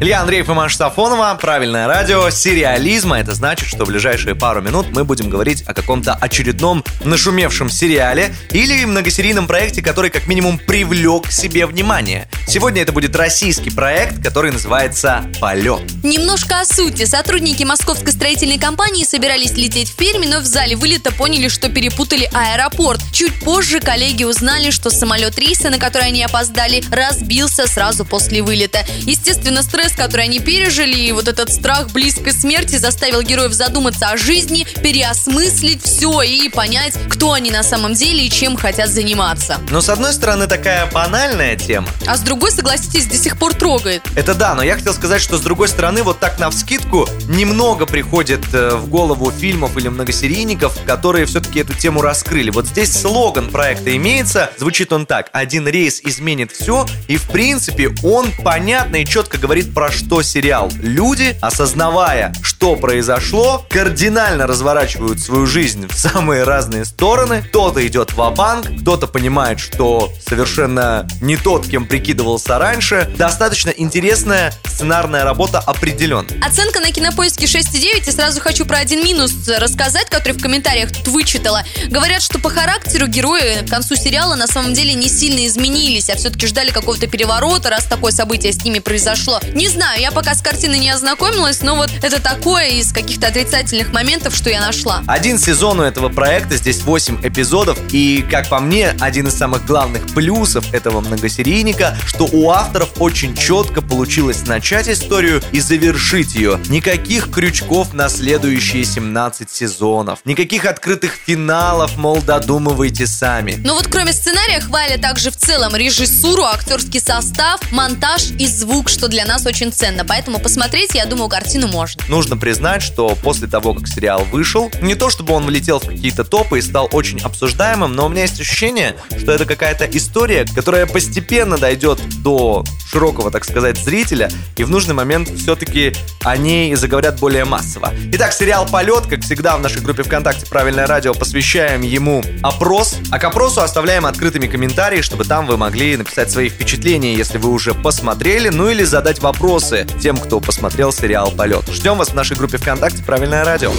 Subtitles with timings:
[0.00, 1.36] Илья Андреев и Маша Сафонова.
[1.40, 2.30] Правильное радио.
[2.30, 3.18] Сериализма.
[3.18, 8.32] Это значит, что в ближайшие пару минут мы будем говорить о каком-то очередном нашумевшем сериале
[8.52, 12.28] или многосерийном проекте, который как минимум привлек к себе внимание.
[12.46, 15.82] Сегодня это будет российский проект, который называется «Полет».
[16.04, 17.04] Немножко о сути.
[17.04, 22.30] Сотрудники московской строительной компании собирались лететь в Пермь, но в зале вылета поняли, что перепутали
[22.32, 23.00] аэропорт.
[23.12, 28.86] Чуть позже коллеги узнали, что самолет рейса, на который они опоздали, разбился сразу после вылета.
[29.00, 34.08] Естественно, стресс стресс, который они пережили, и вот этот страх близкой смерти заставил героев задуматься
[34.10, 39.60] о жизни, переосмыслить все и понять, кто они на самом деле и чем хотят заниматься.
[39.70, 41.88] Но с одной стороны такая банальная тема.
[42.06, 44.02] А с другой, согласитесь, до сих пор трогает.
[44.14, 47.86] Это да, но я хотел сказать, что с другой стороны, вот так на вскидку немного
[47.86, 52.50] приходит э, в голову фильмов или многосерийников, которые все-таки эту тему раскрыли.
[52.50, 55.30] Вот здесь слоган проекта имеется, звучит он так.
[55.32, 60.72] Один рейс изменит все, и в принципе он понятно и четко говорит про что сериал.
[60.82, 67.44] Люди, осознавая, что произошло, кардинально разворачивают свою жизнь в самые разные стороны.
[67.48, 73.08] Кто-то идет в банк кто-то понимает, что совершенно не тот, кем прикидывался раньше.
[73.16, 76.28] Достаточно интересная сценарная работа определенно.
[76.40, 78.08] Оценка на кинопоиске 6,9.
[78.08, 81.64] И сразу хочу про один минус рассказать, который в комментариях тут вычитала.
[81.88, 86.16] Говорят, что по характеру герои к концу сериала на самом деле не сильно изменились, а
[86.16, 89.40] все-таки ждали какого-то переворота, раз такое событие с ними произошло.
[89.52, 93.92] Не знаю, я пока с картиной не ознакомилась, но вот это такое из каких-то отрицательных
[93.92, 95.02] моментов, что я нашла.
[95.08, 99.66] Один сезон у этого проекта, здесь 8 эпизодов, и, как по мне, один из самых
[99.66, 106.60] главных плюсов этого многосерийника, что у авторов очень четко получилось начать историю и завершить ее.
[106.68, 113.58] Никаких крючков на следующие 17 сезонов, никаких открытых финалов, мол, додумывайте сами.
[113.64, 119.08] Ну вот кроме сценария хвалят также в целом режиссуру, актерский состав, монтаж и звук, что
[119.08, 122.02] для нас очень ценно, поэтому посмотреть, я думаю, картину можно.
[122.08, 126.24] Нужно признать, что после того, как сериал вышел, не то чтобы он влетел в какие-то
[126.24, 130.84] топы и стал очень обсуждаемым, но у меня есть ощущение, что это какая-то история, которая
[130.84, 137.18] постепенно дойдет до широкого, так сказать, зрителя, и в нужный момент все-таки о ней заговорят
[137.18, 137.92] более массово.
[138.12, 143.18] Итак, сериал «Полет», как всегда в нашей группе ВКонтакте «Правильное радио», посвящаем ему опрос, а
[143.18, 147.74] к опросу оставляем открытыми комментарии, чтобы там вы могли написать свои впечатления, если вы уже
[147.74, 151.68] посмотрели, ну или задать вопрос вопросы тем, кто посмотрел сериал «Полет».
[151.70, 153.72] Ждем вас в нашей группе ВКонтакте «Правильное радио».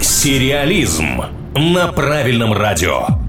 [0.00, 1.22] Сериализм
[1.54, 3.27] на правильном радио.